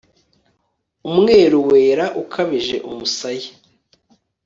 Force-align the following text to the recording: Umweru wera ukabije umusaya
Umweru 1.09 1.57
wera 1.69 2.05
ukabije 2.21 2.75
umusaya 2.89 3.51